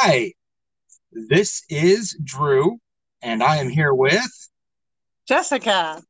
[0.00, 0.32] Hi,
[1.10, 2.78] this is Drew,
[3.20, 4.48] and I am here with
[5.26, 6.00] Jessica.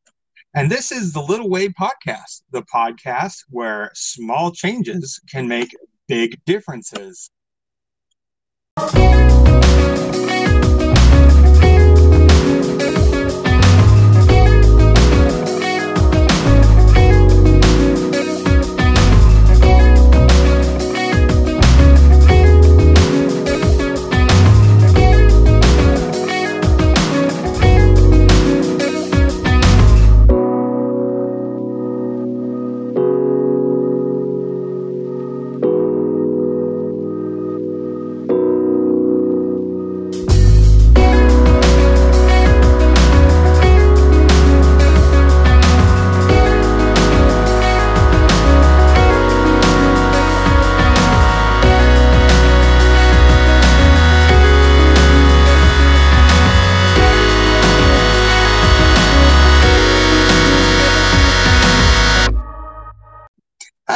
[0.55, 5.75] And this is the Little Way Podcast, the podcast where small changes can make
[6.07, 7.31] big differences.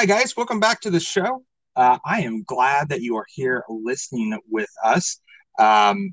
[0.02, 0.36] Hi, guys.
[0.36, 1.44] Welcome back to the show.
[1.76, 5.20] Uh, I am glad that you are here listening with us.
[5.60, 6.10] Um,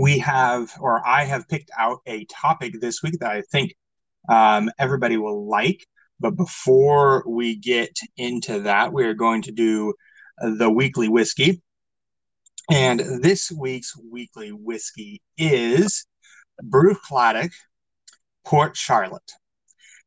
[0.00, 3.74] we have, or I have picked out a topic this week that I think
[4.28, 5.84] um, everybody will like.
[6.20, 9.92] But before we get into that, we are going to do
[10.38, 11.60] the weekly whiskey.
[12.70, 16.06] And this week's weekly whiskey is
[16.62, 17.50] Bruichladdich
[18.44, 19.32] Port Charlotte.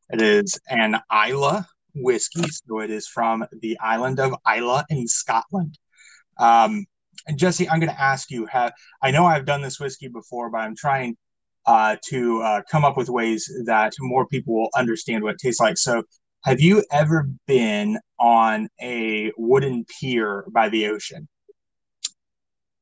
[0.10, 1.64] It is an Islay
[1.96, 2.44] whiskey.
[2.50, 5.78] So it is from the island of Islay in Scotland.
[6.40, 6.86] Um,
[7.28, 8.46] and Jesse, I'm going to ask you.
[8.46, 11.16] Have I know I've done this whiskey before, but I'm trying
[11.66, 15.60] uh, to uh, come up with ways that more people will understand what it tastes
[15.60, 15.78] like.
[15.78, 16.04] So,
[16.44, 21.28] have you ever been on a wooden pier by the ocean?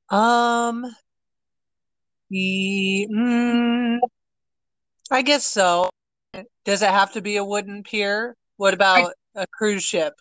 [0.09, 0.85] Um,
[2.31, 3.97] mm,
[5.11, 5.89] I guess so.
[6.63, 8.35] Does it have to be a wooden pier?
[8.57, 10.13] What about I, a cruise ship?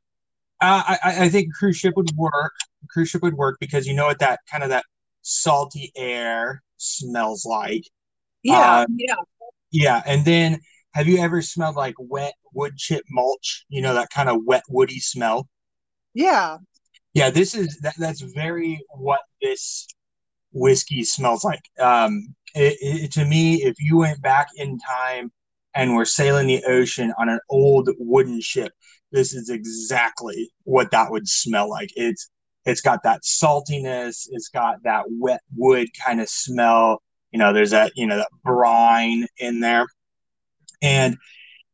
[0.60, 2.52] Uh, I, I think cruise ship would work.
[2.90, 4.84] cruise ship would work because you know what that kind of that
[5.22, 7.82] salty air smells like.
[8.42, 9.14] Yeah, um, yeah,
[9.72, 10.02] yeah.
[10.06, 10.60] And then,
[10.94, 13.64] have you ever smelled like wet wood chip mulch?
[13.68, 15.48] You know that kind of wet woody smell.
[16.14, 16.58] Yeah.
[17.12, 19.86] Yeah, this is that, that's very what this
[20.52, 21.62] whiskey smells like.
[21.78, 25.32] Um, it, it, to me, if you went back in time
[25.76, 28.72] and we're sailing the ocean on an old wooden ship.
[29.12, 31.90] This is exactly what that would smell like.
[31.94, 32.30] It's
[32.64, 37.00] it's got that saltiness, it's got that wet wood kind of smell.
[37.30, 39.86] You know, there's that, you know, that brine in there.
[40.82, 41.16] And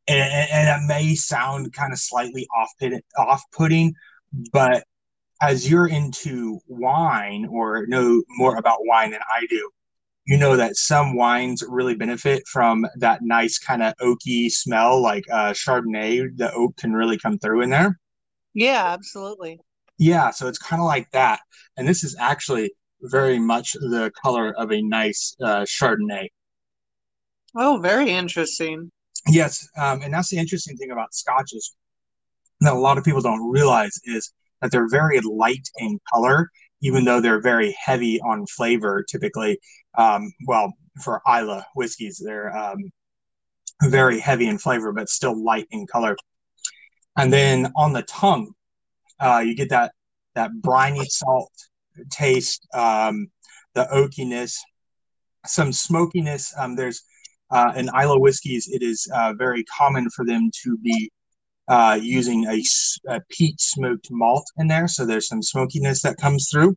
[0.08, 2.70] and, and it may sound kind of slightly off
[3.16, 3.94] off putting,
[4.52, 4.84] but
[5.40, 9.70] as you're into wine or know more about wine than I do,
[10.24, 15.24] you know that some wines really benefit from that nice kind of oaky smell, like
[15.30, 16.36] uh, Chardonnay.
[16.36, 17.98] The oak can really come through in there.
[18.54, 19.58] Yeah, absolutely.
[19.98, 21.40] Yeah, so it's kind of like that.
[21.76, 22.72] And this is actually
[23.02, 26.28] very much the color of a nice uh, Chardonnay.
[27.54, 28.90] Oh, very interesting.
[29.28, 31.74] Yes, um, and that's the interesting thing about scotches
[32.60, 36.50] that a lot of people don't realize is that they're very light in color
[36.82, 39.58] even though they're very heavy on flavor typically.
[39.96, 40.72] Um, well,
[41.02, 42.90] for Islay whiskeys, they're um,
[43.84, 46.16] very heavy in flavor, but still light in color.
[47.16, 48.52] And then on the tongue,
[49.20, 49.92] uh, you get that
[50.34, 51.52] that briny salt
[52.10, 53.30] taste, um,
[53.74, 54.56] the oakiness,
[55.46, 56.52] some smokiness.
[56.58, 57.02] Um, there's
[57.50, 61.10] uh, in Islay whiskeys, it is uh, very common for them to be
[61.68, 62.62] uh, using a,
[63.08, 64.88] a, peat smoked malt in there.
[64.88, 66.76] So there's some smokiness that comes through.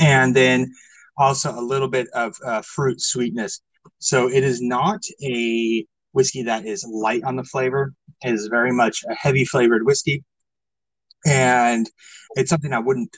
[0.00, 0.72] And then
[1.16, 3.60] also a little bit of uh, fruit sweetness.
[3.98, 7.92] So it is not a whiskey that is light on the flavor.
[8.24, 10.24] It is very much a heavy flavored whiskey.
[11.26, 11.88] And
[12.36, 13.16] it's something I wouldn't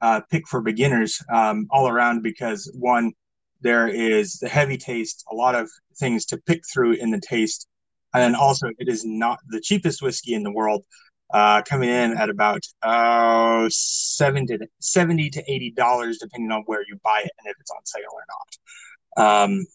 [0.00, 3.12] uh, pick for beginners um, all around because one,
[3.60, 7.68] there is the heavy taste, a lot of things to pick through in the taste
[8.12, 10.84] and then also, it is not the cheapest whiskey in the world,
[11.32, 16.98] uh, coming in at about uh, 70 to, 70 to $80, depending on where you
[17.04, 19.46] buy it and if it's on sale or not.
[19.46, 19.66] Um,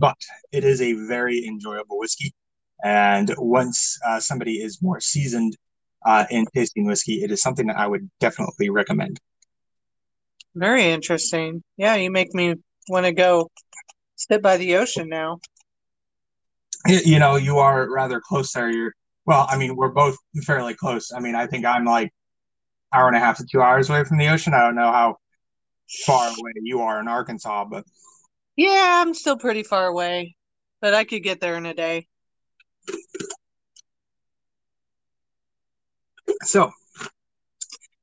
[0.00, 0.16] but
[0.52, 2.34] it is a very enjoyable whiskey.
[2.82, 5.56] And once uh, somebody is more seasoned
[6.04, 9.20] uh, in tasting whiskey, it is something that I would definitely recommend.
[10.54, 11.62] Very interesting.
[11.76, 12.56] Yeah, you make me
[12.88, 13.50] want to go
[14.16, 15.38] sit by the ocean now
[16.88, 18.70] you know, you are rather close there.
[18.70, 18.92] You're
[19.26, 21.10] well, I mean, we're both fairly close.
[21.12, 22.12] I mean, I think I'm like
[22.92, 24.54] hour and a half to two hours away from the ocean.
[24.54, 25.16] I don't know how
[26.04, 27.84] far away you are in Arkansas, but
[28.56, 30.36] yeah, I'm still pretty far away,
[30.80, 32.06] but I could get there in a day.
[36.42, 36.70] So,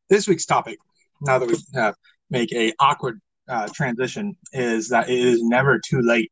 [0.10, 0.78] this week's topic,
[1.22, 1.94] now that we uh,
[2.30, 3.20] make a awkward
[3.50, 6.32] uh, transition, is that it is never too late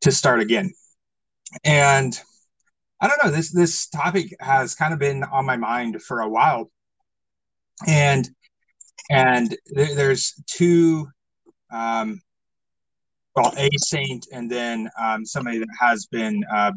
[0.00, 0.72] to start again.
[1.64, 2.18] And
[3.00, 6.28] I don't know this this topic has kind of been on my mind for a
[6.28, 6.70] while,
[7.86, 8.28] and
[9.10, 11.08] and th- there's two,
[11.70, 12.20] um,
[13.34, 16.72] well, a saint and then um, somebody that has been uh,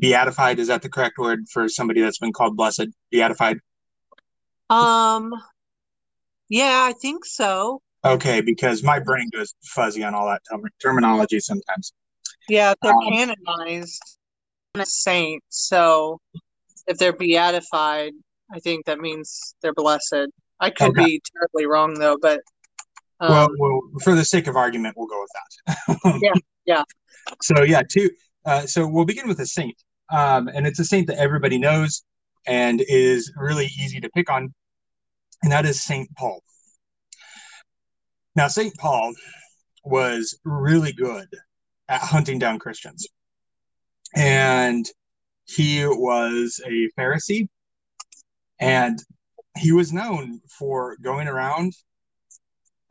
[0.00, 0.58] beatified.
[0.58, 2.86] Is that the correct word for somebody that's been called blessed?
[3.10, 3.58] Beatified.
[4.70, 5.32] Um,
[6.48, 7.82] yeah, I think so.
[8.04, 11.92] Okay, because my brain goes fuzzy on all that term- terminology sometimes.
[12.48, 14.02] Yeah, they're um, canonized
[14.74, 16.20] a saint, so
[16.86, 18.12] if they're beatified,
[18.52, 20.28] I think that means they're blessed.
[20.60, 21.04] I could okay.
[21.04, 22.40] be terribly wrong though, but
[23.20, 25.30] um, well, well, for the sake of argument, we'll go with
[25.66, 26.18] that.
[26.22, 26.32] yeah,
[26.66, 26.82] yeah.
[27.42, 28.10] So yeah, two.
[28.44, 29.76] Uh, so we'll begin with a saint,
[30.12, 32.02] um, and it's a saint that everybody knows
[32.46, 34.52] and is really easy to pick on,
[35.42, 36.42] and that is Saint Paul.
[38.36, 39.14] Now, Saint Paul
[39.84, 41.28] was really good
[41.88, 43.06] at hunting down Christians,
[44.14, 44.86] and
[45.46, 47.48] he was a Pharisee,
[48.60, 48.98] and
[49.58, 51.74] he was known for going around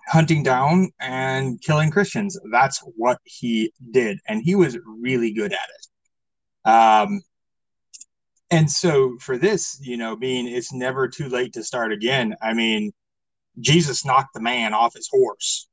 [0.07, 2.39] hunting down and killing Christians.
[2.51, 6.69] That's what he did, and he was really good at it.
[6.69, 7.21] Um,
[8.51, 12.35] and so for this, you know, being it's never too late to start again.
[12.41, 12.91] I mean,
[13.59, 15.67] Jesus knocked the man off his horse,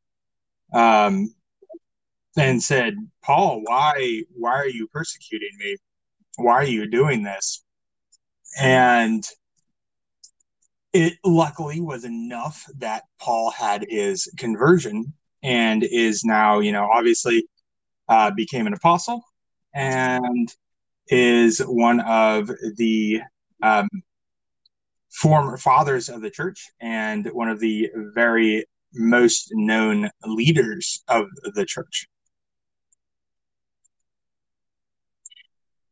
[0.72, 1.34] um,
[2.36, 5.76] and said, "Paul, why, why are you persecuting me?
[6.36, 7.64] Why are you doing this?"
[8.60, 9.24] And
[10.92, 17.46] it luckily was enough that Paul had his conversion and is now, you know, obviously
[18.08, 19.22] uh, became an apostle
[19.72, 20.52] and
[21.08, 23.20] is one of the
[23.62, 23.88] um,
[25.10, 31.64] former fathers of the church and one of the very most known leaders of the
[31.64, 32.06] church.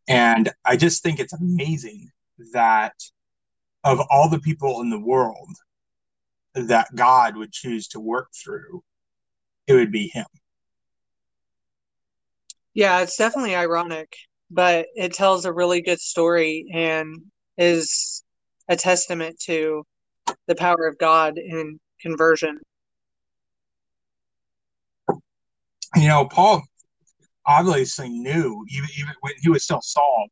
[0.08, 2.10] And I just think it's amazing
[2.52, 2.94] that
[3.84, 5.50] of all the people in the world
[6.54, 8.82] that God would choose to work through,
[9.66, 10.26] it would be him.
[12.74, 14.16] Yeah, it's definitely ironic,
[14.50, 17.20] but it tells a really good story and
[17.58, 18.24] is
[18.68, 19.84] a testament to
[20.46, 22.58] the power of God in conversion.
[25.96, 26.62] You know, Paul
[27.48, 30.28] obviously knew, even, even when he was still Saul,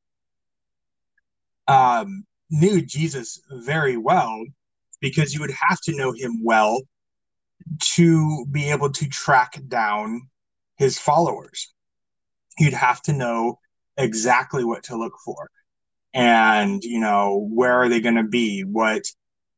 [1.67, 4.45] um, knew Jesus very well
[5.01, 6.81] because you would have to know him well
[7.95, 10.29] to be able to track down
[10.77, 11.73] his followers.
[12.59, 13.59] You'd have to know
[13.97, 15.51] exactly what to look for
[16.15, 18.63] and, you know, where are they going to be?
[18.63, 19.03] What,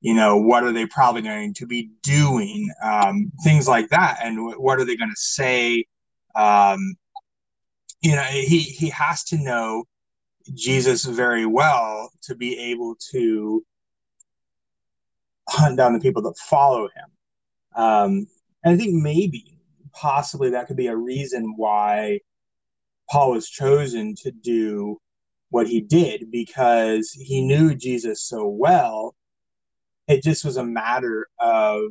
[0.01, 2.69] you know, what are they probably going to be doing?
[2.83, 4.21] Um, things like that.
[4.23, 5.85] And what are they going to say?
[6.35, 6.95] Um,
[8.01, 9.85] you know, he, he has to know
[10.55, 13.65] Jesus very well to be able to
[15.49, 17.11] hunt down the people that follow him.
[17.75, 18.27] Um,
[18.63, 19.59] and I think maybe,
[19.93, 22.21] possibly, that could be a reason why
[23.11, 24.99] Paul was chosen to do
[25.51, 29.15] what he did because he knew Jesus so well.
[30.07, 31.83] It just was a matter of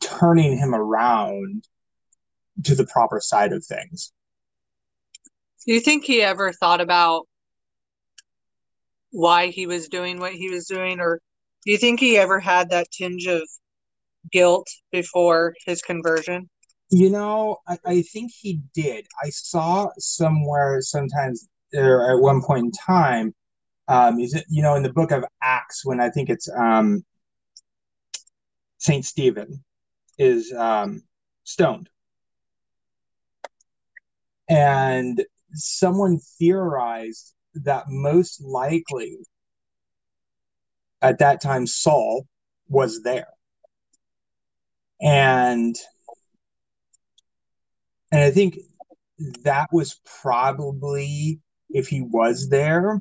[0.00, 1.64] turning him around
[2.64, 4.12] to the proper side of things.
[5.66, 7.26] Do you think he ever thought about
[9.12, 11.20] why he was doing what he was doing, or
[11.64, 13.42] do you think he ever had that tinge of
[14.32, 16.48] guilt before his conversion?
[16.90, 19.06] You know, I, I think he did.
[19.22, 23.34] I saw somewhere sometimes or at one point in time,
[23.88, 27.04] um, is it, you know, in the book of Acts, when I think it's um,
[28.78, 29.64] Saint Stephen
[30.18, 31.02] is um,
[31.44, 31.88] stoned.
[34.48, 39.18] And someone theorized that most likely
[41.02, 42.26] at that time Saul
[42.68, 43.28] was there.
[45.00, 45.76] And
[48.12, 48.58] and I think
[49.44, 51.40] that was probably
[51.70, 53.00] if he was there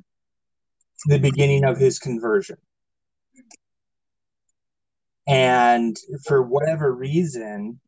[1.05, 2.57] the beginning of his conversion.
[5.27, 7.79] And for whatever reason,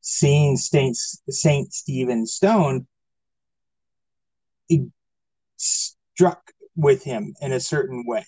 [0.00, 2.86] seeing Saint, Saint Stephen Stone
[4.68, 4.88] it
[5.56, 8.24] struck with him in a certain way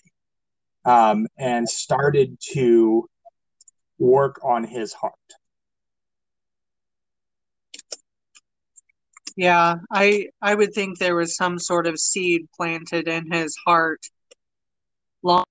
[0.85, 3.07] um, and started to
[3.97, 5.13] work on his heart.
[9.35, 14.01] Yeah, I I would think there was some sort of seed planted in his heart
[15.23, 15.45] long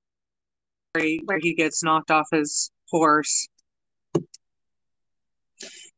[0.93, 3.49] where he gets knocked off his horse.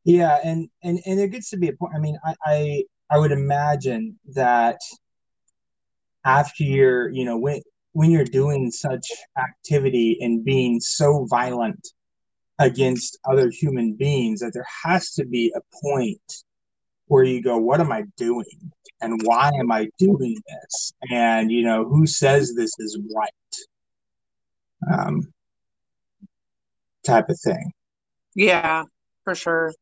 [0.04, 1.94] Yeah, and and and there gets to be a point.
[1.94, 4.78] I mean, I I, I would imagine that
[6.24, 7.60] after you're, you know, when
[7.92, 9.04] when you're doing such
[9.36, 11.88] activity and being so violent
[12.58, 16.20] against other human beings, that there has to be a point
[17.06, 18.70] where you go, what am I doing?
[19.00, 20.92] And why am I doing this?
[21.10, 23.30] And, you know, who says this is right?
[24.92, 25.32] Um,
[27.04, 27.72] type of thing.
[28.36, 28.84] Yeah,
[29.24, 29.72] for sure.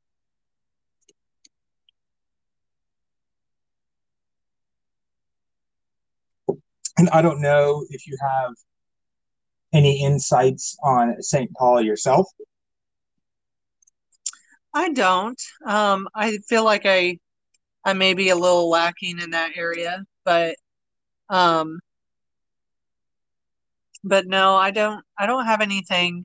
[6.99, 8.52] And I don't know if you have
[9.73, 11.50] any insights on St.
[11.55, 12.26] Paul yourself.
[14.75, 15.40] I don't.
[15.64, 17.19] Um, I feel like I
[17.85, 20.57] I may be a little lacking in that area, but
[21.31, 21.78] um,
[24.05, 25.05] but no, I don't.
[25.19, 26.25] I don't have anything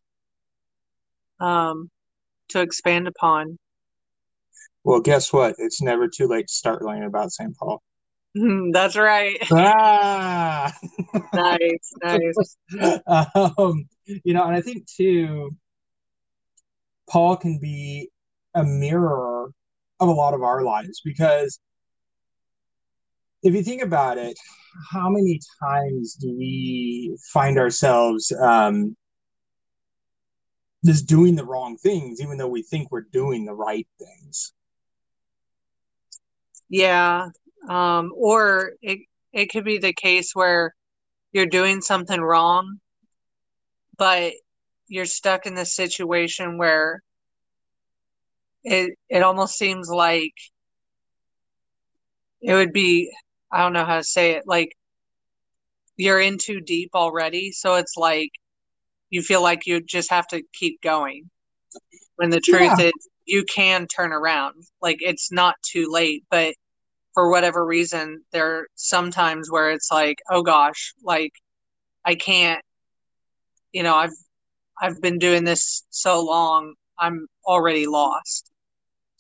[1.39, 1.89] um
[2.50, 3.58] to expand upon.
[4.84, 5.56] Well, guess what?
[5.58, 7.56] It's never too late to start learning about St.
[7.56, 7.82] Paul.
[8.36, 9.38] That's right.
[9.52, 10.74] Ah,
[11.34, 12.58] nice, nice.
[13.58, 13.88] um,
[14.24, 15.52] you know, and I think too,
[17.10, 18.10] Paul can be
[18.56, 19.52] a mirror
[20.00, 21.60] of a lot of our lives because
[23.44, 24.38] if you think about it,
[24.92, 28.96] how many times do we find ourselves um,
[30.86, 34.54] just doing the wrong things, even though we think we're doing the right things?
[36.70, 37.28] Yeah,
[37.70, 39.00] um, or it
[39.32, 40.75] it could be the case where
[41.32, 42.79] you're doing something wrong,
[43.98, 44.34] but
[44.88, 47.01] you're stuck in the situation where
[48.63, 50.34] it it almost seems like
[52.41, 53.12] it would be
[53.51, 54.75] I don't know how to say it like
[55.98, 57.51] you're in too deep already.
[57.51, 58.32] So it's like
[59.10, 61.29] you feel like you just have to keep going.
[62.15, 62.86] When the truth yeah.
[62.86, 62.93] is
[63.25, 64.63] you can turn around.
[64.82, 66.53] Like it's not too late but
[67.13, 71.34] for whatever reason there are sometimes where it's like oh gosh like
[72.05, 72.62] I can't
[73.72, 74.15] you know I've
[74.82, 78.53] I've been doing this so long I'm already lost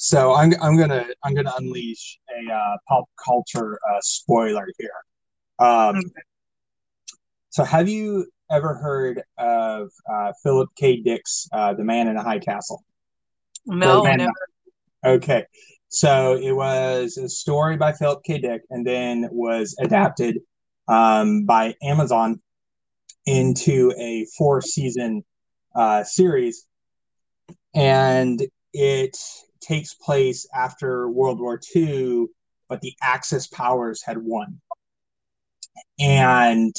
[0.03, 5.65] so I'm, I'm gonna I'm gonna unleash a uh, pop culture uh, spoiler here.
[5.65, 6.01] Um,
[7.51, 10.97] so have you ever heard of uh, Philip K.
[10.97, 12.83] Dick's uh, The Man in a High Castle?
[13.65, 14.33] No, never.
[15.05, 15.45] Okay,
[15.93, 18.39] so it was a story by Philip K.
[18.39, 20.39] Dick, and then was adapted
[20.87, 22.41] um, by Amazon
[23.27, 25.23] into a four season
[25.75, 26.65] uh, series,
[27.75, 28.41] and
[28.73, 29.15] it
[29.61, 32.25] takes place after World War II,
[32.67, 34.59] but the Axis powers had won.
[35.99, 36.75] And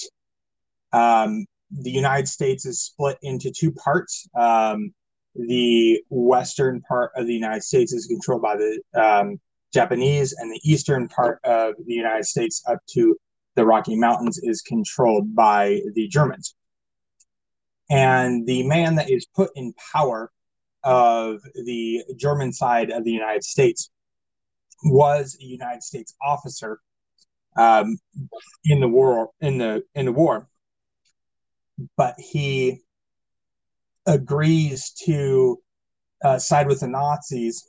[0.93, 4.29] um, the United States is split into two parts.
[4.35, 4.93] Um,
[5.35, 9.41] the western part of the United States is controlled by the um,
[9.73, 13.17] Japanese, and the eastern part of the United States, up to
[13.57, 16.55] the Rocky Mountains, is controlled by the Germans.
[17.91, 20.31] And the man that is put in power
[20.85, 23.91] of the German side of the United States
[24.85, 26.79] was a United States officer
[27.57, 27.97] um,
[28.65, 30.49] in the war in the in the war,
[31.97, 32.81] but he
[34.07, 35.59] agrees to
[36.25, 37.67] uh, side with the Nazis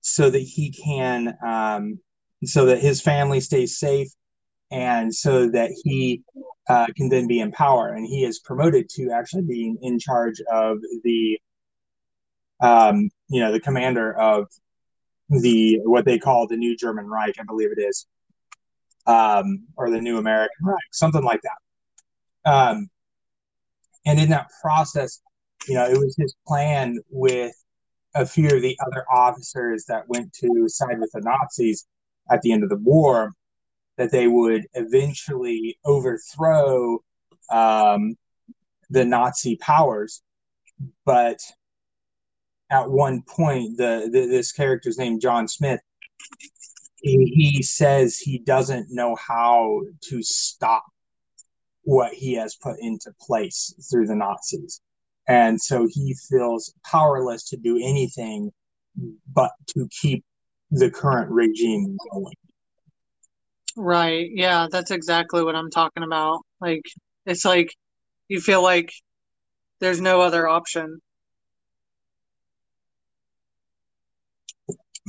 [0.00, 1.98] so that he can um,
[2.44, 4.08] so that his family stays safe
[4.70, 6.22] and so that he
[6.68, 10.40] uh, can then be in power and he is promoted to actually being in charge
[10.52, 11.38] of the
[12.60, 14.46] um, you know, the commander of
[15.28, 18.06] the what they call the New German Reich, I believe it is,
[19.06, 22.50] um, or the New American Reich, something like that.
[22.50, 22.88] Um,
[24.06, 25.20] and in that process,
[25.68, 27.52] you know, it was his plan with
[28.14, 31.86] a few of the other officers that went to side with the Nazis
[32.30, 33.32] at the end of the war
[33.96, 37.00] that they would eventually overthrow
[37.50, 38.16] um,
[38.90, 40.22] the Nazi powers,
[41.04, 41.38] but
[42.70, 45.80] at one point, the, the this character's named John Smith.
[47.02, 50.84] He, he says he doesn't know how to stop
[51.82, 54.80] what he has put into place through the Nazis.
[55.28, 58.50] And so he feels powerless to do anything
[59.32, 60.24] but to keep
[60.70, 62.34] the current regime going.
[63.76, 64.28] Right.
[64.32, 66.40] Yeah, that's exactly what I'm talking about.
[66.60, 66.82] Like,
[67.26, 67.72] it's like
[68.28, 68.90] you feel like
[69.80, 71.00] there's no other option.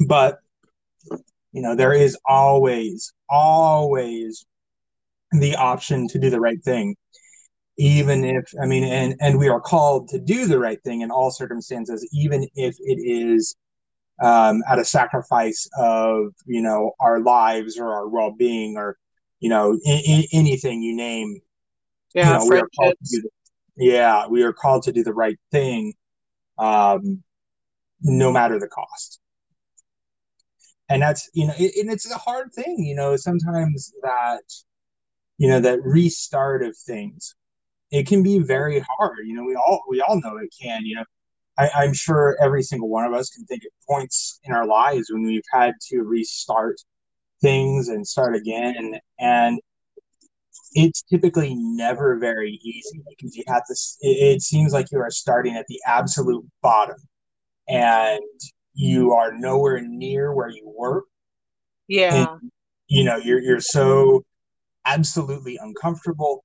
[0.07, 0.39] But,
[1.51, 4.45] you know, there is always, always
[5.31, 6.95] the option to do the right thing
[7.79, 11.09] even if i mean and and we are called to do the right thing in
[11.09, 13.55] all circumstances even if it is
[14.21, 18.97] um, at a sacrifice of you know our lives or our well-being or
[19.39, 21.39] you know in, in anything you name.
[22.13, 25.03] Yeah you know, we are called to do the, yeah we are called to do
[25.03, 25.93] the right thing
[26.57, 27.23] um,
[28.01, 29.21] no matter the cost.
[30.89, 34.41] And that's you know it, and it's a hard thing you know sometimes that
[35.37, 37.35] you know that restart of things
[37.91, 40.95] it can be very hard you know we all we all know it can you
[40.95, 41.03] know
[41.57, 45.07] I, i'm sure every single one of us can think of points in our lives
[45.11, 46.77] when we've had to restart
[47.41, 49.59] things and start again and and
[50.73, 55.09] it's typically never very easy because you have to it, it seems like you are
[55.09, 56.97] starting at the absolute bottom
[57.67, 58.21] and
[58.73, 61.03] you are nowhere near where you were.
[61.87, 62.29] Yeah.
[62.31, 62.51] And,
[62.87, 64.23] you know, you're you're so
[64.85, 66.43] absolutely uncomfortable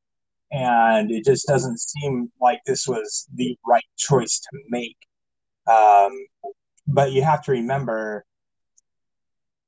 [0.55, 4.97] and it just doesn't seem like this was the right choice to make.
[5.67, 6.13] Um,
[6.87, 8.25] but you have to remember,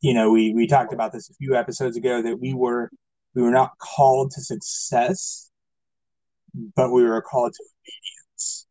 [0.01, 2.89] you know, we we talked about this a few episodes ago that we were
[3.35, 5.51] we were not called to success,
[6.77, 8.67] but we were called to obedience.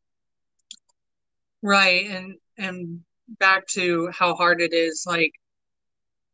[1.61, 3.01] Right, and and
[3.39, 5.31] back to how hard it is like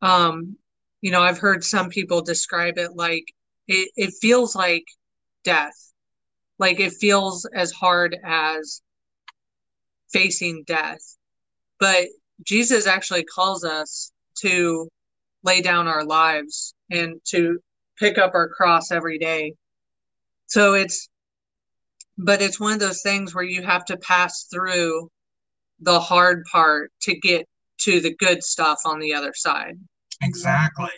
[0.02, 0.58] um
[1.00, 3.24] you know i've heard some people describe it like
[3.70, 4.84] it, it feels like
[5.44, 5.94] death
[6.60, 8.82] like it feels as hard as
[10.12, 11.18] facing death
[11.80, 12.08] but
[12.44, 14.88] jesus actually calls us to
[15.44, 17.60] lay down our lives and to
[17.98, 19.54] pick up our cross every day
[20.48, 21.10] so it's
[22.18, 25.10] but it's one of those things where you have to pass through
[25.80, 27.48] the hard part to get
[27.80, 29.76] to the good stuff on the other side.
[30.22, 30.90] Exactly.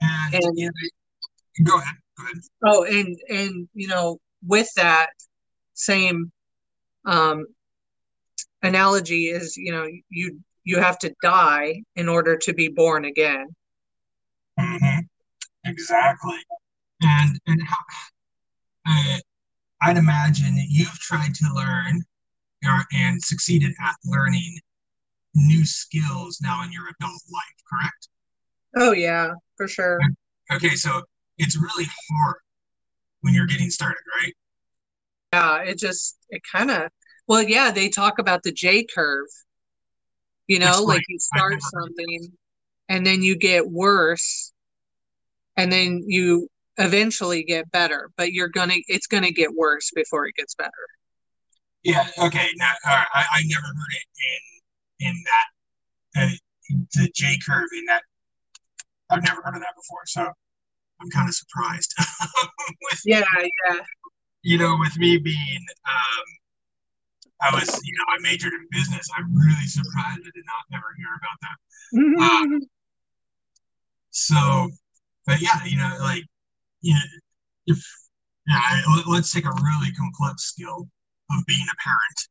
[0.00, 0.70] And, and
[1.64, 1.94] go ahead.
[2.64, 5.10] Oh, and and you know, with that
[5.74, 6.32] same
[7.04, 7.46] um,
[8.62, 13.46] analogy is, you know, you you have to die in order to be born again.
[14.58, 15.00] Mm-hmm.
[15.64, 16.38] Exactly.
[17.02, 17.76] And and how,
[18.88, 19.18] uh,
[19.82, 22.02] I'd imagine you've tried to learn
[22.92, 24.58] and succeeded at learning
[25.34, 28.08] new skills now in your adult life, correct?
[28.76, 30.00] Oh, yeah, for sure.
[30.52, 31.02] Okay, so
[31.38, 32.36] it's really hard
[33.20, 34.32] when you're getting started, right?
[35.32, 36.90] Yeah, it just, it kind of,
[37.26, 39.26] well, yeah, they talk about the J curve.
[40.46, 42.28] You know, like you start something
[42.88, 44.52] and then you get worse
[45.56, 49.90] and then you eventually get better, but you're going to, it's going to get worse
[49.92, 50.70] before it gets better.
[51.82, 52.06] Yeah.
[52.18, 52.48] Okay.
[52.56, 56.30] Now, uh, I, I never heard it in in that uh,
[56.94, 58.02] the J curve in that.
[59.10, 60.32] I've never heard of that before, so
[61.00, 61.94] I'm kind of surprised.
[62.82, 63.22] with, yeah,
[63.68, 63.80] yeah.
[64.42, 66.24] You know, with me being, um,
[67.42, 69.06] I was, you know, I majored in business.
[69.16, 71.56] I'm really surprised I did not ever hear about that.
[72.22, 72.60] Um,
[74.10, 74.70] so,
[75.26, 76.24] but yeah, you know, like,
[76.80, 77.00] you know,
[77.66, 77.84] if
[78.46, 80.88] yeah, let's take a really complex skill
[81.30, 82.28] of being a parent.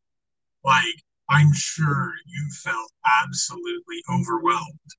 [0.64, 2.92] Like, I'm sure you felt
[3.24, 4.92] absolutely overwhelmed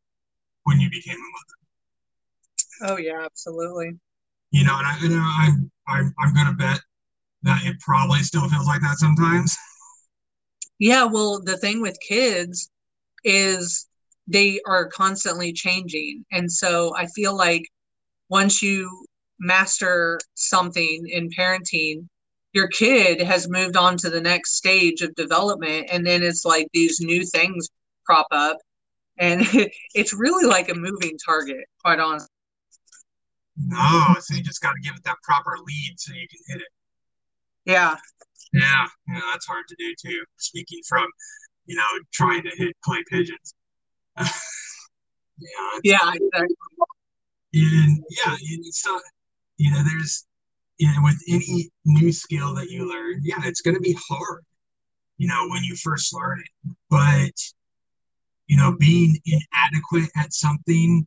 [0.65, 1.66] when you became a mother.
[2.83, 3.99] Oh yeah, absolutely.
[4.51, 6.81] You know, and I, you know, I'm, I'm, I'm gonna bet
[7.43, 9.57] that it probably still feels like that sometimes.
[10.79, 12.71] Yeah, well, the thing with kids
[13.25, 13.87] is
[14.27, 17.65] they are constantly changing, and so I feel like
[18.29, 19.07] once you
[19.39, 22.09] master something in parenting,
[22.53, 26.69] your kid has moved on to the next stage of development and then it's like
[26.73, 27.69] these new things
[28.07, 28.57] crop up
[29.19, 29.43] and
[29.95, 32.29] it's really like a moving target quite honestly
[33.57, 36.61] no so you just got to give it that proper lead so you can hit
[36.61, 36.69] it.
[37.65, 37.97] Yeah.
[38.53, 38.87] Yeah.
[39.09, 41.07] Yeah that's hard to do too speaking from
[41.67, 43.55] you know trying to hit clay pigeons.
[45.39, 45.81] Yeah.
[45.85, 46.57] Yeah exactly.
[47.53, 48.99] and yeah and so
[49.59, 50.27] you know there's
[50.79, 54.45] you know, with any new skill that you learn, yeah, it's going to be hard,
[55.17, 56.77] you know, when you first learn it.
[56.91, 57.33] But,
[58.47, 61.07] you know, being inadequate at something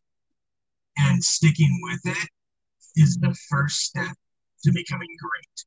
[0.98, 2.30] and sticking with it
[2.96, 4.16] is the first step
[4.64, 5.66] to becoming great.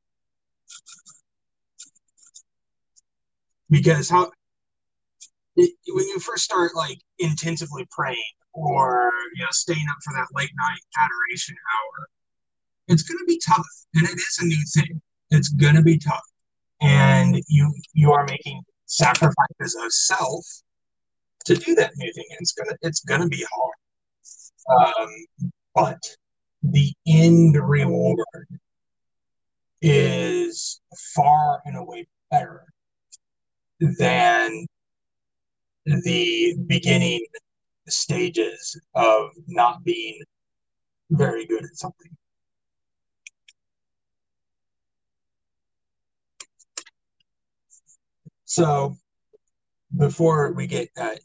[3.70, 4.30] Because how,
[5.56, 8.18] it, when you first start like intensively praying
[8.52, 12.08] or, you know, staying up for that late night adoration hour,
[12.88, 15.00] it's going to be tough and it is a new thing
[15.32, 16.26] it's going to be tough
[16.80, 20.44] and you you are making sacrifices of self
[21.46, 22.24] to do that new thing.
[22.38, 24.94] It's gonna it's gonna be hard.
[24.98, 25.08] Um,
[25.74, 25.98] but
[26.62, 28.46] the end reward
[29.81, 30.81] is
[31.14, 32.64] far and away better
[33.81, 34.66] than
[35.85, 37.25] the beginning
[37.88, 40.20] stages of not being
[41.11, 42.16] very good at something.
[48.44, 48.96] So,
[49.96, 51.16] before we get uh,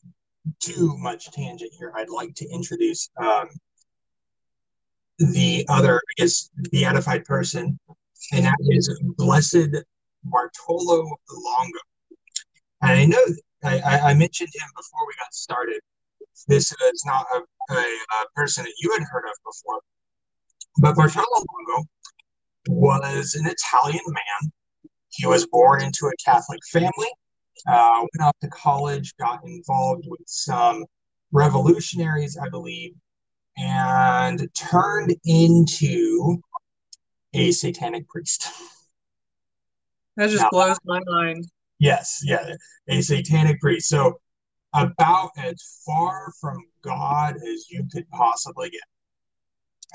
[0.59, 3.49] too much tangent here, I'd like to introduce um,
[5.19, 7.79] the other, I guess, beatified person,
[8.33, 9.83] and that is Blessed
[10.23, 11.79] Bartolo Longo.
[12.81, 13.23] And I know
[13.63, 15.79] I, I mentioned him before we got started.
[16.47, 19.81] This is not a, a, a person that you had heard of before,
[20.79, 21.87] but Bartolo Longo
[22.69, 24.51] was an Italian man.
[25.09, 27.07] He was born into a Catholic family,
[27.67, 30.85] uh, went off to college, got involved with some
[31.31, 32.93] revolutionaries, I believe,
[33.57, 36.41] and turned into
[37.33, 38.49] a satanic priest.
[40.15, 41.45] That just now, blows my mind.
[41.79, 42.53] Yes, yeah,
[42.87, 43.89] a satanic priest.
[43.89, 44.19] So
[44.73, 48.81] about as far from God as you could possibly get.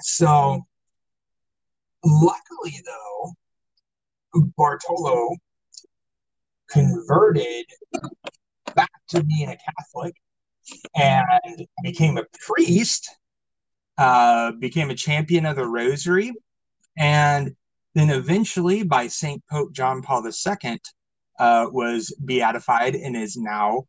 [0.01, 0.63] So
[2.05, 3.33] luckily though,
[4.57, 5.37] Bartolo
[6.71, 7.67] converted
[8.75, 10.15] back to being a Catholic
[10.97, 13.15] and became a priest,
[14.03, 16.33] uh, became a champion of the rosary,
[16.99, 17.55] and
[17.95, 19.41] then eventually by St.
[19.49, 20.81] Pope John Paul II
[21.39, 23.85] uh, was beatified and is now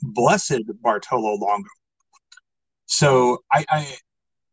[0.00, 1.68] blessed Bartolo Longo.
[2.86, 3.96] So I, I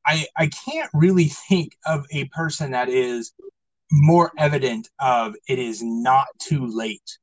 [0.08, 3.32] I I can't really think of a person that is
[3.92, 7.20] more evident of it is not too late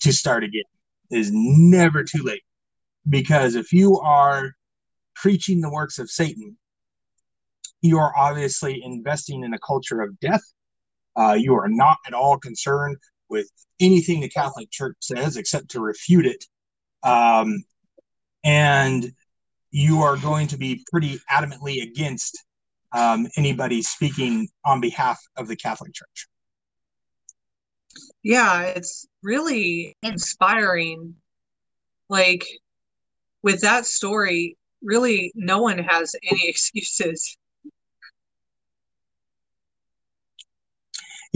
[0.00, 0.62] to start again.
[1.10, 2.42] It is never too late.
[3.06, 4.52] Because if you are
[5.14, 6.56] preaching the works of Satan,
[7.80, 10.42] you are obviously investing in a culture of death.
[11.16, 12.96] Uh, you are not at all concerned
[13.28, 13.48] with
[13.80, 16.44] anything the Catholic Church says except to refute it.
[17.02, 17.64] Um,
[18.44, 19.12] and
[19.70, 22.44] you are going to be pretty adamantly against
[22.92, 26.28] um, anybody speaking on behalf of the Catholic Church.
[28.22, 31.14] Yeah, it's really inspiring.
[32.08, 32.46] Like
[33.42, 37.37] with that story, really, no one has any excuses.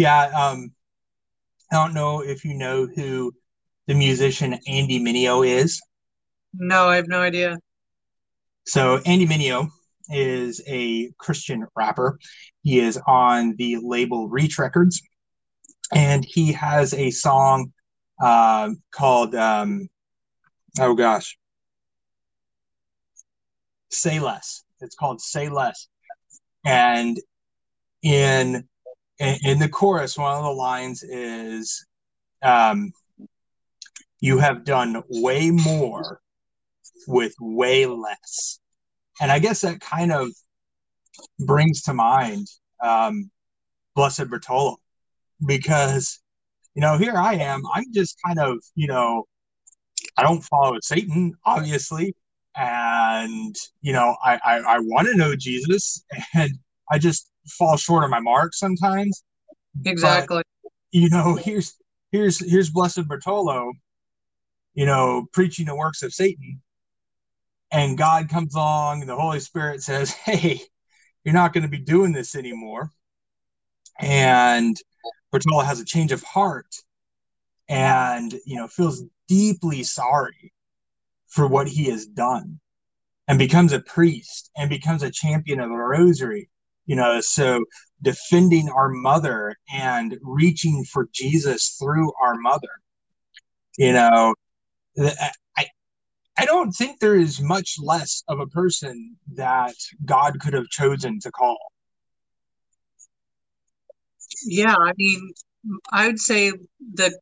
[0.02, 0.72] Yeah, um,
[1.70, 3.32] I don't know if you know who
[3.86, 5.80] the musician Andy Mineo is.
[6.52, 7.56] No, I have no idea.
[8.66, 9.68] So Andy Mineo
[10.08, 12.18] is a Christian rapper.
[12.64, 15.00] He is on the label Reach Records,
[15.94, 17.72] and he has a song
[18.20, 19.88] uh, called um,
[20.80, 21.38] oh gosh,
[23.92, 25.86] "Say Less." It's called "Say Less,"
[26.66, 27.20] and
[28.02, 28.68] in
[29.22, 31.86] in, in the chorus, one of the lines is,
[32.42, 32.92] um,
[34.20, 36.20] "You have done way more
[37.06, 38.58] with way less,"
[39.20, 40.30] and I guess that kind of
[41.38, 42.48] brings to mind
[42.82, 43.30] um,
[43.94, 44.78] Blessed Bartolo,
[45.46, 46.20] because
[46.74, 47.62] you know here I am.
[47.72, 49.26] I'm just kind of you know
[50.16, 52.16] I don't follow Satan, obviously,
[52.56, 56.04] and you know I I, I want to know Jesus,
[56.34, 56.50] and
[56.90, 59.22] I just fall short of my mark sometimes.
[59.84, 60.42] Exactly.
[60.62, 61.74] But, you know, here's
[62.10, 63.72] here's here's Blessed Bartolo,
[64.74, 66.62] you know, preaching the works of Satan,
[67.70, 70.60] and God comes along, and the Holy Spirit says, "Hey,
[71.24, 72.90] you're not going to be doing this anymore."
[73.98, 74.76] And
[75.30, 76.74] Bartolo has a change of heart,
[77.68, 80.52] and you know, feels deeply sorry
[81.28, 82.60] for what he has done,
[83.26, 86.50] and becomes a priest and becomes a champion of the Rosary
[86.86, 87.64] you know so
[88.02, 92.68] defending our mother and reaching for jesus through our mother
[93.78, 94.34] you know
[94.98, 95.64] i
[96.36, 101.18] i don't think there is much less of a person that god could have chosen
[101.20, 101.58] to call.
[104.44, 105.32] Yeah i mean
[105.92, 106.52] i would say
[106.94, 107.16] the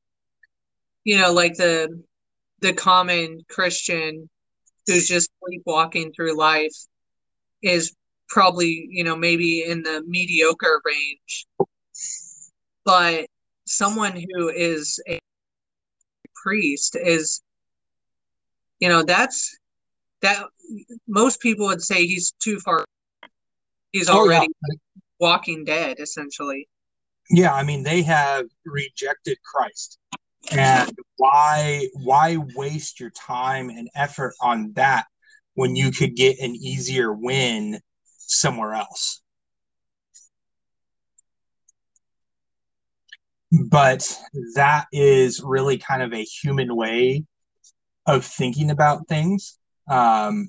[1.05, 2.03] you know like the
[2.61, 4.29] the common christian
[4.87, 6.75] who's just sleepwalking through life
[7.63, 7.95] is
[8.31, 11.47] probably, you know, maybe in the mediocre range.
[12.85, 13.27] But
[13.67, 15.19] someone who is a
[16.43, 17.43] priest is,
[18.79, 19.59] you know, that's
[20.23, 20.45] that
[21.07, 22.85] most people would say he's too far.
[23.93, 24.77] He's already oh, yeah.
[25.19, 26.69] walking dead, essentially.
[27.29, 29.99] Yeah, I mean, they have rejected Christ.
[30.53, 35.05] And why why waste your time and effort on that
[35.55, 37.79] when you could get an easier win
[38.31, 39.21] somewhere else?
[43.53, 44.17] But
[44.55, 47.25] that is really kind of a human way
[48.07, 49.59] of thinking about things.
[49.89, 50.49] Um,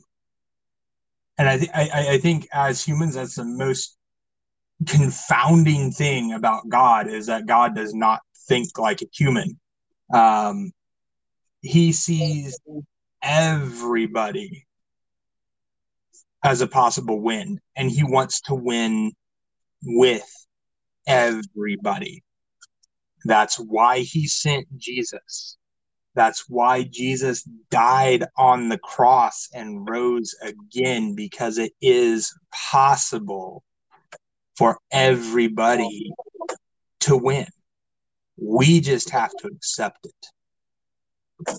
[1.38, 3.98] and I, th- I, I think as humans, that's the most
[4.88, 9.60] confounding thing about God is that God does not think like a human.
[10.14, 10.72] Um,
[11.62, 12.60] he sees
[13.24, 14.66] everybody
[16.44, 19.12] as a possible win, and he wants to win
[19.84, 20.28] with
[21.08, 22.24] everybody.
[23.26, 25.58] That's why he sent Jesus.
[26.16, 33.64] That's why Jesus died on the cross and rose again, because it is possible
[34.58, 36.12] for everybody
[37.02, 37.48] to win.
[38.38, 41.58] We just have to accept it.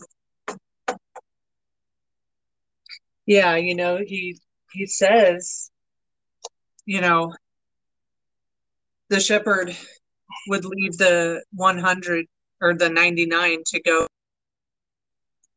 [3.24, 4.38] Yeah, you know, he
[4.72, 5.70] he says,
[6.86, 7.32] you know,
[9.08, 9.76] the shepherd
[10.48, 12.26] would leave the 100
[12.60, 14.06] or the 99 to go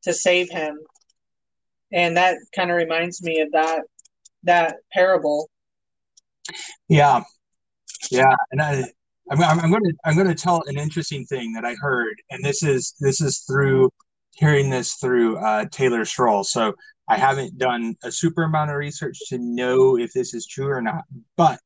[0.04, 0.78] to save him.
[1.92, 3.82] And that kind of reminds me of that
[4.44, 5.50] that parable.
[6.88, 7.24] Yeah.
[8.12, 8.84] Yeah, and I
[9.32, 12.44] I'm, I'm going to I'm going to tell an interesting thing that I heard and
[12.44, 13.90] this is this is through
[14.36, 16.44] hearing this through uh, Taylor Stroll.
[16.44, 16.74] So
[17.08, 20.82] I haven't done a super amount of research to know if this is true or
[20.82, 21.04] not,
[21.38, 21.62] but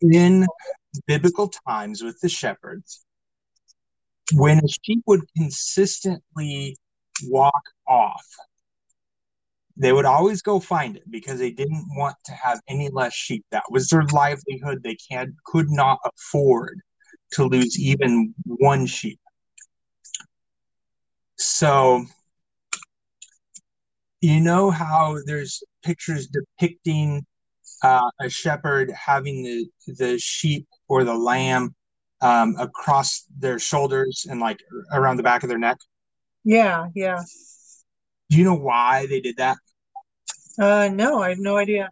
[0.00, 0.46] in
[1.06, 3.04] biblical times with the shepherds,
[4.32, 6.76] when a sheep would consistently
[7.24, 8.24] walk off,
[9.76, 13.44] they would always go find it because they didn't want to have any less sheep.
[13.50, 14.82] That was their livelihood.
[14.82, 16.80] They can could not afford
[17.32, 19.18] to lose even one sheep.
[21.38, 22.04] So
[24.20, 27.24] you know how there's pictures depicting
[27.82, 31.74] uh, a shepherd having the the sheep or the lamb
[32.20, 34.60] um, across their shoulders and like
[34.92, 35.78] around the back of their neck.
[36.44, 37.18] Yeah, yeah.
[38.28, 39.56] Do you know why they did that?
[40.58, 41.90] Uh, no, I have no idea.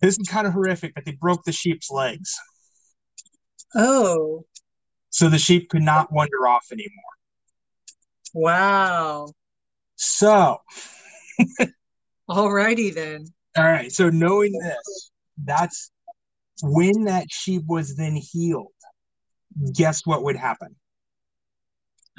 [0.00, 2.38] This is kind of horrific, but they broke the sheep's legs.
[3.74, 4.44] Oh.
[5.10, 7.02] So the sheep could not wander off anymore.
[8.32, 9.28] Wow.
[10.04, 10.58] So.
[12.30, 13.26] Alrighty then.
[13.56, 13.90] All right.
[13.90, 15.10] So knowing this,
[15.44, 15.90] that's
[16.62, 18.72] when that sheep was then healed.
[19.74, 20.76] Guess what would happen?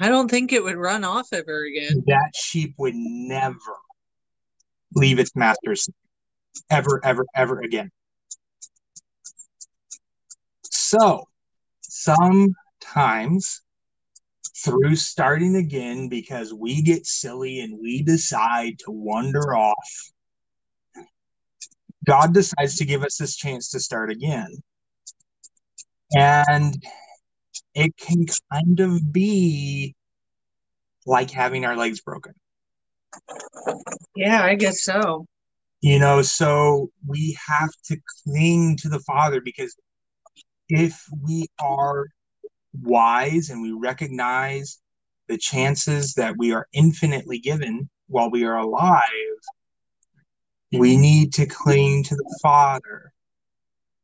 [0.00, 2.04] I don't think it would run off ever again.
[2.06, 3.56] That sheep would never
[4.94, 5.88] leave its master's
[6.70, 7.90] ever, ever, ever again.
[10.64, 11.24] So
[11.80, 13.62] sometimes
[14.66, 20.12] through starting again because we get silly and we decide to wander off
[22.06, 24.48] God decides to give us this chance to start again.
[26.16, 26.74] And
[27.74, 29.94] it can kind of be
[31.04, 32.32] like having our legs broken.
[34.14, 35.26] Yeah, I guess so.
[35.80, 39.76] You know, so we have to cling to the Father because
[40.68, 42.06] if we are
[42.82, 44.80] wise and we recognize
[45.28, 49.02] the chances that we are infinitely given while we are alive,
[50.72, 51.00] we mm-hmm.
[51.00, 53.12] need to cling to the Father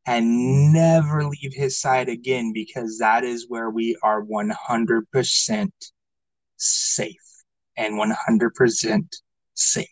[0.06, 5.70] and never leave his side again because that is where we are 100%
[6.56, 7.16] safe
[7.76, 9.08] and 100%
[9.54, 9.88] saved.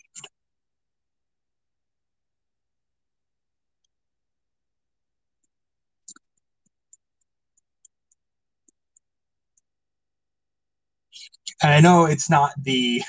[11.62, 13.02] And I know it's not the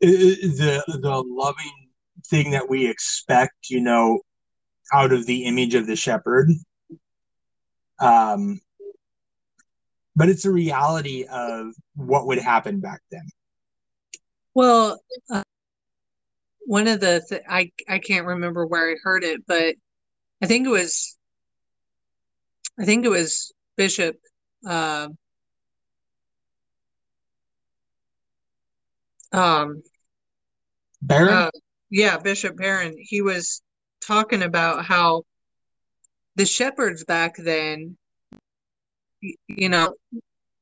[0.00, 1.90] the the loving
[2.26, 4.20] thing that we expect, you know,
[4.92, 6.50] out of the image of the shepherd.
[7.98, 8.60] Um,
[10.14, 13.26] but it's a reality of what would happen back then.
[14.54, 14.98] Well,
[15.30, 15.42] uh,
[16.60, 19.76] one of the th- I I can't remember where I heard it, but
[20.42, 21.16] I think it was
[22.78, 24.16] I think it was Bishop
[24.66, 25.08] uh,
[29.32, 29.82] um
[31.02, 31.34] Barron.
[31.34, 31.50] Uh,
[31.90, 33.62] yeah, Bishop Barron, he was
[34.04, 35.22] talking about how
[36.34, 37.96] the shepherds back then,
[39.20, 39.94] you know,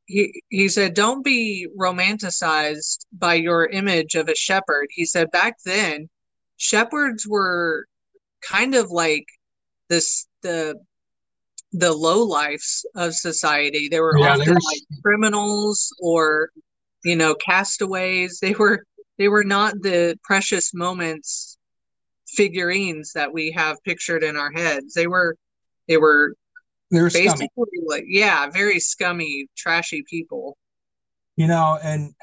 [0.07, 4.88] he, he said, don't be romanticized by your image of a shepherd.
[4.90, 6.09] He said, back then,
[6.57, 7.87] shepherds were
[8.42, 9.27] kind of like
[9.88, 10.79] this, the,
[11.72, 13.88] the low lives of society.
[13.88, 16.50] They were Yeah, often like criminals or
[17.05, 18.38] you know castaways.
[18.40, 18.85] They were
[19.19, 21.59] they were not the precious moments
[22.27, 24.95] figurines that we have pictured in our heads.
[24.95, 25.37] They were
[25.88, 26.35] they were
[26.90, 27.27] they're scummy.
[27.27, 30.57] basically like yeah, very scummy, trashy people.
[31.37, 32.14] You know, and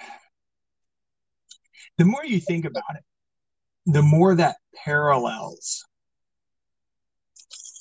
[1.97, 3.03] the more you think about it,
[3.85, 5.85] the more that parallels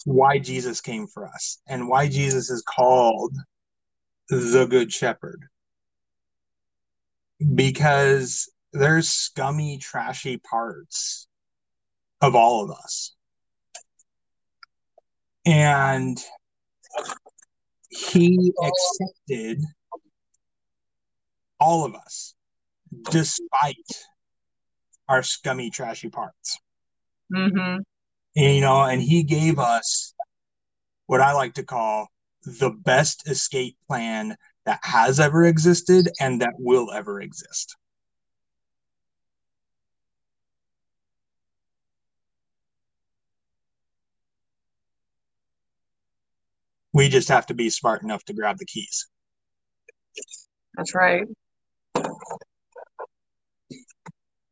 [0.05, 3.37] why Jesus came for us and why Jesus is called
[4.29, 5.41] the Good Shepherd.
[7.55, 11.27] Because there's scummy, trashy parts
[12.21, 13.15] of all of us.
[15.47, 16.19] And
[17.89, 19.63] he accepted
[21.59, 22.35] all of us
[23.11, 23.77] despite
[25.09, 26.59] our scummy, trashy parts.
[27.35, 27.81] Mm-hmm.
[28.37, 30.15] And, you know, and he gave us
[31.07, 32.09] what I like to call
[32.45, 37.77] the best escape plan that has ever existed and that will ever exist.
[46.93, 49.07] We just have to be smart enough to grab the keys.
[50.77, 51.25] That's right.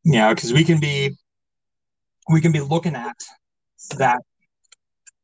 [0.04, 1.16] Yeah, because we can be
[2.30, 3.16] we can be looking at
[3.96, 4.20] that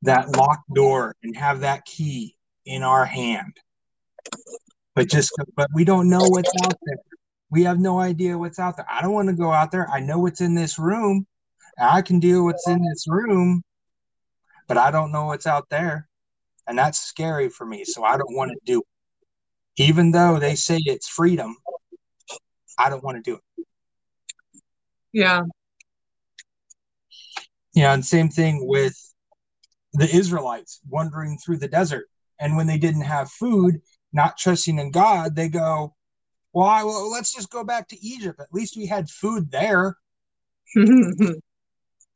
[0.03, 3.57] that locked door and have that key in our hand.
[4.95, 6.99] But just but we don't know what's out there.
[7.51, 8.87] We have no idea what's out there.
[8.89, 9.89] I don't want to go out there.
[9.91, 11.27] I know what's in this room.
[11.79, 13.63] I can deal what's in this room,
[14.69, 16.09] but I don't know what's out there.
[16.67, 17.85] And that's scary for me.
[17.85, 19.83] So I don't want to do it.
[19.83, 21.57] Even though they say it's freedom,
[22.79, 23.65] I don't want to do it.
[25.13, 25.43] Yeah.
[27.75, 28.95] Yeah, and same thing with
[29.95, 32.07] the Israelites wandering through the desert.
[32.41, 33.81] And when they didn't have food,
[34.15, 35.95] not trusting in God, they go,
[36.53, 38.41] well, I, well, let's just go back to Egypt.
[38.41, 39.97] At least we had food there.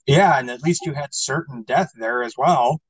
[0.06, 2.80] yeah, and at least you had certain death there as well.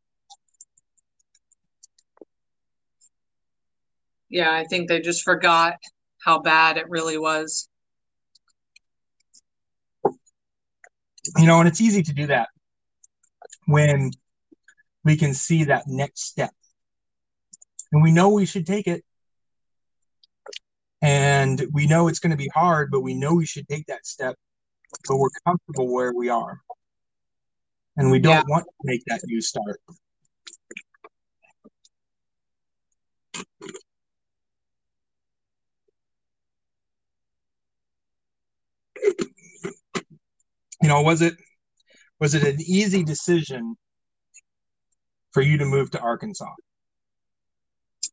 [4.28, 5.74] yeah, I think they just forgot
[6.24, 7.68] how bad it really was.
[11.36, 12.48] You know, and it's easy to do that
[13.66, 14.10] when
[15.04, 16.52] we can see that next step.
[17.92, 19.04] And we know we should take it.
[21.00, 24.04] And we know it's going to be hard, but we know we should take that
[24.04, 24.36] step.
[25.06, 26.60] But we're comfortable where we are.
[27.96, 28.42] And we don't Yeah.
[28.48, 29.80] want to make that new start.
[40.80, 41.34] You know, was it
[42.20, 43.76] was it an easy decision
[45.32, 46.54] for you to move to Arkansas?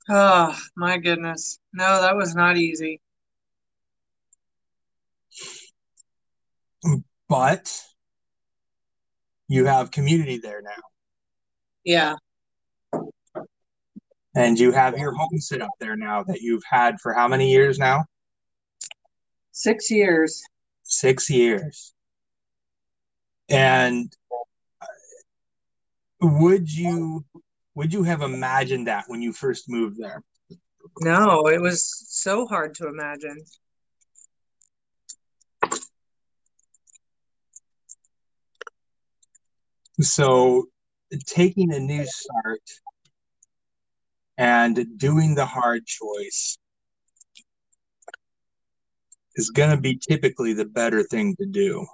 [0.08, 1.60] Oh, my goodness.
[1.74, 3.02] No, that was not easy.
[7.28, 7.82] But
[9.48, 10.84] you have community there now.
[11.84, 12.16] Yeah.
[14.36, 17.52] And you have your home sit up there now that you've had for how many
[17.52, 18.06] years now?
[19.52, 20.44] Six years.
[20.84, 21.94] Six years.
[23.50, 24.14] And
[26.22, 27.24] would you
[27.76, 30.24] would you have imagined that when you first moved there?
[31.02, 33.38] No, it was so hard to imagine.
[40.02, 40.66] So
[41.26, 42.62] taking a new start
[44.38, 46.58] and doing the hard choice
[49.36, 51.86] is going to be typically the better thing to do.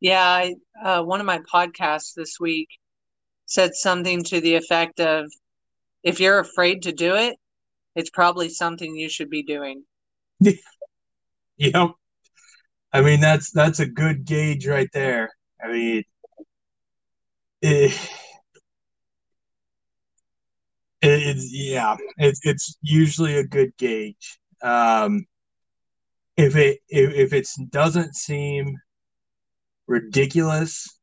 [0.00, 2.68] Yeah, I, uh, one of my podcasts this week
[3.46, 5.26] said something to the effect of
[6.02, 7.36] if you're afraid to do it,
[7.94, 9.84] it's probably something you should be doing.
[11.58, 11.92] Yep.
[12.92, 15.30] I mean that's that's a good gauge right there.
[15.62, 16.04] I mean
[17.62, 17.98] it,
[21.02, 24.38] it's yeah, it's it's usually a good gauge.
[24.62, 25.24] Um
[26.36, 28.76] if it if, if it doesn't seem
[29.86, 30.98] ridiculous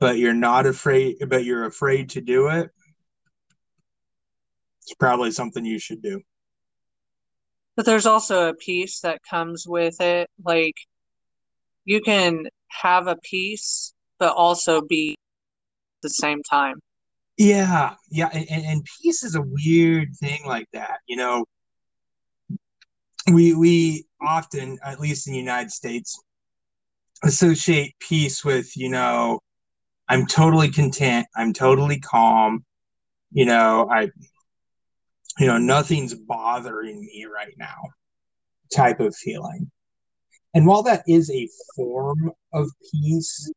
[0.00, 2.70] but you're not afraid but you're afraid to do it
[4.82, 6.20] it's probably something you should do
[7.76, 10.30] But there's also a peace that comes with it.
[10.44, 10.76] Like
[11.84, 16.76] you can have a peace, but also be at the same time.
[17.36, 21.44] yeah yeah and, and, and peace is a weird thing like that you know
[23.32, 26.20] we we often at least in the united states
[27.24, 29.40] associate peace with you know
[30.08, 31.26] I'm totally content.
[31.34, 32.64] I'm totally calm.
[33.32, 34.10] You know, I,
[35.38, 37.90] you know, nothing's bothering me right now
[38.74, 39.70] type of feeling.
[40.52, 43.50] And while that is a form of peace,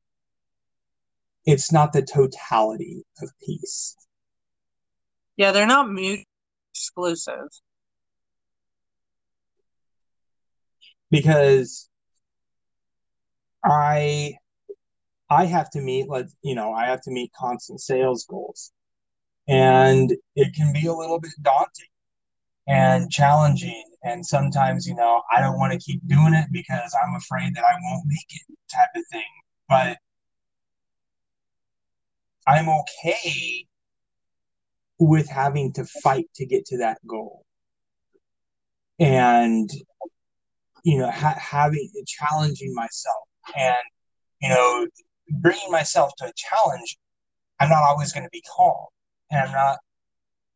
[1.45, 3.95] it's not the totality of peace.
[5.35, 6.25] Yeah, they're not mutually
[6.73, 7.47] exclusive.
[11.11, 11.87] Because
[13.63, 14.35] I
[15.29, 18.71] I have to meet like you know, I have to meet constant sales goals.
[19.47, 21.87] And it can be a little bit daunting
[22.67, 23.09] and mm-hmm.
[23.09, 23.83] challenging.
[24.03, 27.63] And sometimes, you know, I don't want to keep doing it because I'm afraid that
[27.63, 29.23] I won't make it type of thing.
[29.69, 29.97] But
[32.45, 33.67] I'm okay
[34.99, 37.43] with having to fight to get to that goal.
[38.99, 39.69] And,
[40.83, 43.75] you know, ha- having challenging myself and,
[44.41, 44.87] you know,
[45.29, 46.97] bringing myself to a challenge,
[47.59, 48.85] I'm not always going to be calm
[49.31, 49.77] and I'm not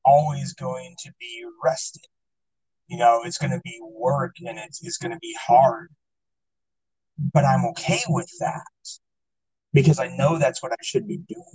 [0.04, 2.04] always going to be rested.
[2.88, 5.90] You know, it's going to be work and it's, it's going to be hard.
[7.34, 8.64] But I'm okay with that
[9.74, 11.46] because I know that's what I should be doing.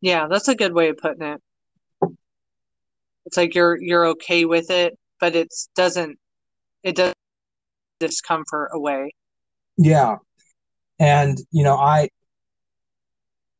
[0.00, 1.42] Yeah, that's a good way of putting it.
[3.26, 6.18] It's like you're you're okay with it, but it doesn't
[6.82, 7.16] it doesn't
[8.00, 9.12] discomfort away.
[9.76, 10.16] Yeah.
[10.98, 12.08] And you know, I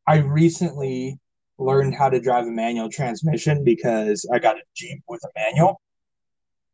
[0.06, 1.18] I recently
[1.58, 5.80] learned how to drive a manual transmission because I got a Jeep with a manual.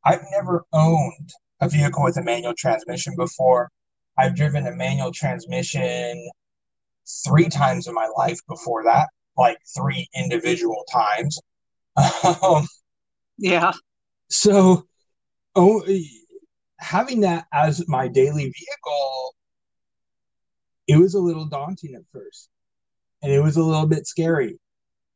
[0.04, 1.30] I've never owned
[1.60, 3.70] a vehicle with a manual transmission before.
[4.18, 6.28] I've driven a manual transmission
[7.24, 11.38] three times in my life before that, like three individual times.
[12.42, 12.66] Um,
[13.38, 13.72] yeah.
[14.30, 14.86] So,
[15.54, 15.82] oh,
[16.78, 19.34] having that as my daily vehicle,
[20.88, 22.48] it was a little daunting at first
[23.22, 24.58] and it was a little bit scary.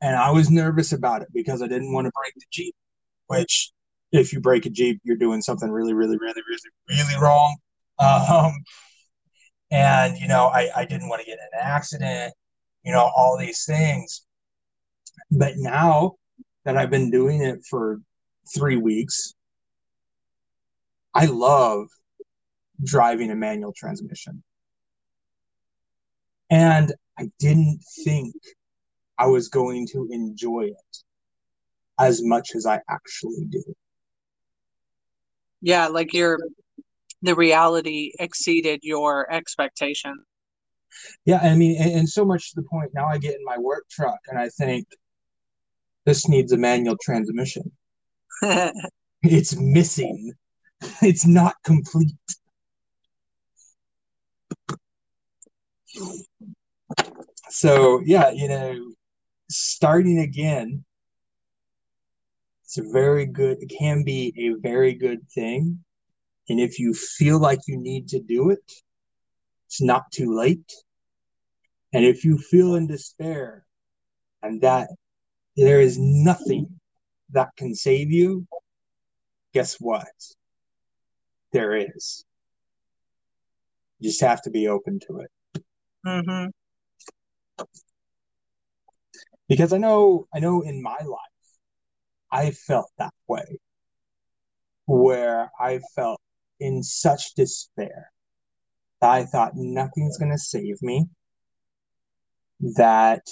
[0.00, 2.74] And I was nervous about it because I didn't want to break the Jeep,
[3.26, 3.72] which
[4.12, 7.56] if you break a Jeep, you're doing something really, really, really, really, really wrong.
[7.98, 8.52] Um,
[9.70, 12.34] and, you know, I, I didn't want to get in an accident,
[12.84, 14.26] you know, all these things.
[15.30, 16.16] But now
[16.66, 18.00] that I've been doing it for
[18.52, 19.34] three weeks,
[21.14, 21.86] I love
[22.82, 24.42] driving a manual transmission.
[26.50, 28.34] And I didn't think
[29.16, 30.96] I was going to enjoy it
[32.00, 33.62] as much as I actually do.
[35.62, 36.38] Yeah, like your
[37.22, 40.24] the reality exceeded your expectation.
[41.24, 43.56] Yeah, I mean, and, and so much to the point now I get in my
[43.56, 44.86] work truck and I think
[46.06, 47.70] this needs a manual transmission.
[49.22, 50.32] it's missing.
[51.02, 52.14] It's not complete.
[57.50, 58.78] So, yeah, you know,
[59.48, 60.84] starting again
[62.64, 65.78] it's a very good it can be a very good thing
[66.48, 68.72] and if you feel like you need to do it
[69.66, 70.72] it's not too late
[71.92, 73.64] and if you feel in despair
[74.42, 74.88] and that
[75.56, 76.68] there is nothing
[77.30, 78.46] that can save you.
[79.54, 80.06] Guess what?
[81.52, 82.24] There is.
[83.98, 85.64] You just have to be open to it.
[86.06, 87.64] Mm-hmm.
[89.48, 91.20] Because I know I know in my life
[92.30, 93.58] I felt that way
[94.86, 96.20] where I felt
[96.60, 98.10] in such despair
[99.00, 101.06] that I thought nothing's going to save me
[102.76, 103.22] that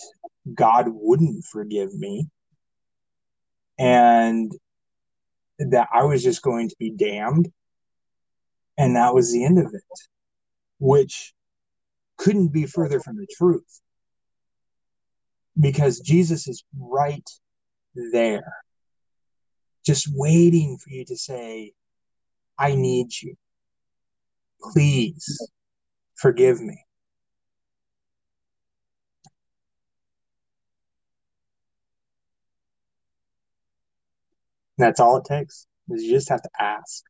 [0.53, 2.29] God wouldn't forgive me
[3.79, 4.53] and
[5.59, 7.51] that I was just going to be damned
[8.77, 9.83] and that was the end of it
[10.79, 11.33] which
[12.17, 13.81] couldn't be further from the truth
[15.59, 17.29] because Jesus is right
[18.13, 18.55] there,
[19.85, 21.73] just waiting for you to say,
[22.59, 23.35] I need you.
[24.73, 25.49] Please
[26.17, 26.79] forgive me.
[34.79, 35.67] That's all it takes.
[35.91, 37.05] Is you just have to ask.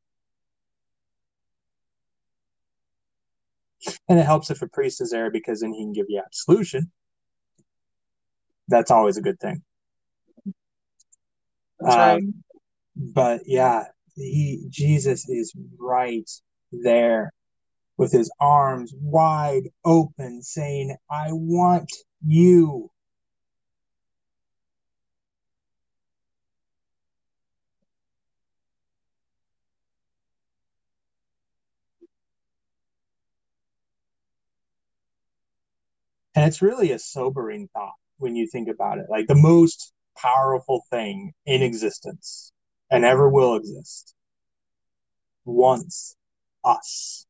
[4.09, 6.91] And it helps if a priest is there because then he can give you absolution
[8.69, 9.63] that's always a good thing.
[11.87, 12.35] Um.
[12.97, 13.85] But yeah,
[14.15, 16.29] he Jesus is right
[16.71, 17.33] there
[17.97, 21.91] with his arms wide open, saying, I want
[22.25, 22.91] you.
[36.35, 39.07] And it's really a sobering thought when you think about it.
[39.09, 42.53] Like the most powerful thing in existence
[42.91, 44.15] and ever will exist
[45.45, 46.17] wants
[46.65, 47.27] us.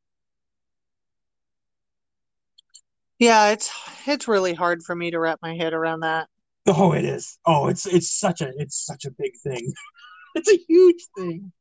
[3.19, 3.71] Yeah, it's
[4.07, 6.29] it's really hard for me to wrap my head around that.
[6.67, 7.39] Oh, it is.
[7.47, 9.73] Oh, it's it's such a it's such a big thing.
[10.35, 11.53] it's a huge thing.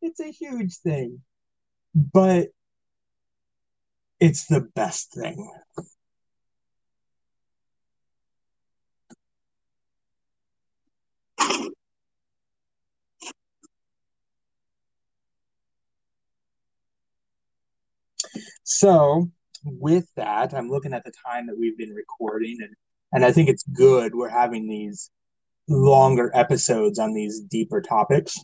[0.00, 1.22] It's a huge thing.
[1.94, 2.48] But
[4.18, 5.50] it's the best thing.
[18.64, 19.30] So,
[19.64, 22.74] with that, I'm looking at the time that we've been recording, and
[23.12, 25.10] and I think it's good we're having these
[25.68, 28.38] longer episodes on these deeper topics.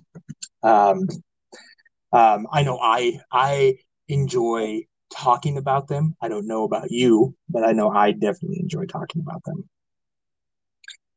[0.62, 1.07] Um,
[2.12, 3.77] um, I know I I
[4.09, 6.16] enjoy talking about them.
[6.21, 9.69] I don't know about you, but I know I definitely enjoy talking about them.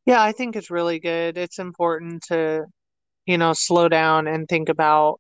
[0.06, 1.38] Yeah, I think it's really good.
[1.38, 2.66] It's important to,
[3.26, 5.20] you know, slow down and think about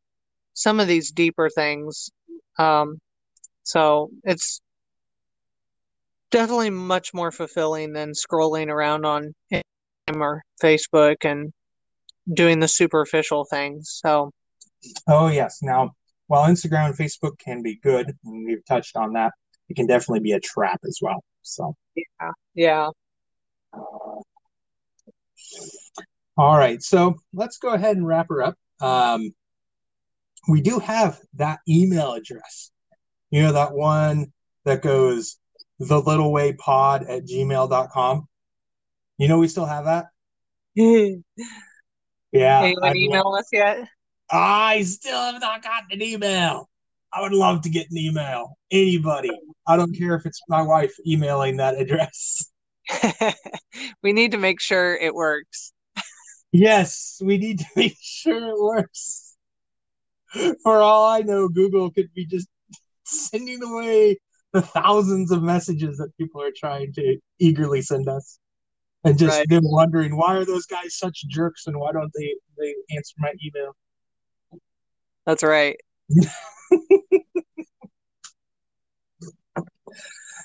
[0.54, 2.10] some of these deeper things.
[2.58, 3.00] Um,
[3.64, 4.62] so it's
[6.32, 11.52] definitely much more fulfilling than scrolling around on Instagram or Facebook and
[12.34, 14.00] doing the superficial things.
[14.02, 14.32] So,
[15.08, 15.60] oh yes.
[15.62, 15.92] Now,
[16.28, 19.34] while Instagram and Facebook can be good, and we've touched on that,
[19.70, 21.24] it can definitely be a trap as well.
[21.42, 22.90] So, yeah, yeah.
[26.38, 28.56] All right, so let's go ahead and wrap her up.
[28.80, 29.32] Um,
[30.48, 32.72] we do have that email address.
[33.32, 34.32] You know, that one
[34.66, 35.38] that goes
[35.80, 38.28] the little way pod at gmail.com.
[39.18, 40.08] You know, we still have that.
[40.76, 41.24] yeah.
[42.62, 43.88] Anyone email us yet?
[44.30, 46.70] I still have not gotten an email.
[47.14, 48.58] I would love to get an email.
[48.72, 49.32] Anybody.
[49.68, 52.50] I don't care if it's my wife emailing that address.
[54.04, 55.74] we need to make sure it works.
[56.52, 59.36] yes, we need to make sure it works.
[60.64, 62.48] For all I know, Google could be just
[63.12, 64.18] sending away
[64.54, 68.40] the thousands of messages that people are trying to eagerly send us.
[69.04, 69.50] And just right.
[69.50, 73.34] them wondering why are those guys such jerks and why don't they they answer my
[73.44, 73.76] email?
[75.26, 75.76] That's right.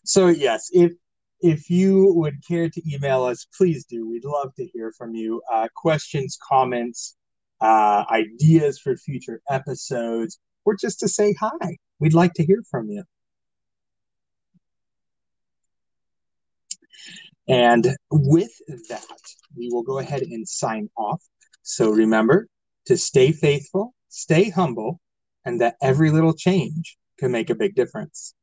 [0.05, 0.93] so yes, if
[1.41, 4.09] if you would care to email us, please do.
[4.09, 5.43] We'd love to hear from you.
[5.53, 7.15] Uh, questions, comments,
[7.61, 11.77] uh, ideas for future episodes, or just to say hi.
[11.99, 13.05] We'd like to hear from you.
[17.49, 18.51] And with
[18.89, 19.05] that,
[19.57, 21.23] we will go ahead and sign off.
[21.63, 22.49] So remember
[22.87, 25.01] to stay faithful, stay humble,
[25.45, 28.35] and that every little change can make a big difference.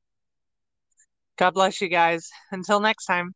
[1.38, 2.30] God bless you guys.
[2.52, 3.34] Until next time.